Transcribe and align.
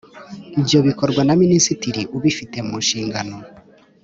Ibyo 0.59 0.79
bikorwa 0.87 1.21
na 1.27 1.33
minisitiri 1.41 2.01
ubifite 2.17 2.57
mu 2.67 2.75
nshingano 2.83 3.35